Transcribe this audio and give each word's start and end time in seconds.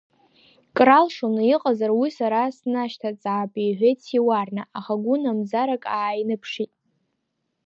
Кралшоны 0.77 1.43
иҟазар, 1.53 1.91
уи 1.99 2.09
сара 2.17 2.41
снашьҭаҵаап,— 2.57 3.53
иҳәеит 3.65 3.99
Сиуарна, 4.05 4.63
аха 4.77 4.93
гәынамӡарак 5.03 5.83
ааиныԥшит. 5.97 6.71